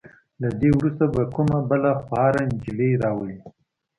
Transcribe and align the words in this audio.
له 0.41 0.49
دې 0.59 0.69
وروسته 0.77 1.03
به 1.13 1.23
کومه 1.35 1.59
بله 1.69 1.91
خواره 2.03 2.41
نجلې 2.51 2.89
راولئ. 3.03 3.37